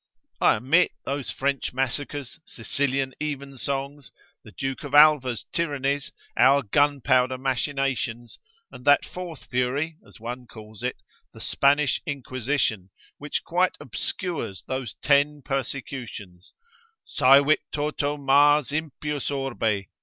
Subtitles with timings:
[0.39, 4.09] I omit those French massacres, Sicilian evensongs,
[4.43, 8.39] the Duke of Alva's tyrannies, our gunpowder machinations,
[8.71, 10.95] and that fourth fury, as one calls it,
[11.33, 16.55] the Spanish inquisition, which quite obscures those ten persecutions,
[17.05, 19.85] ———saevit toto Mars impius orbe.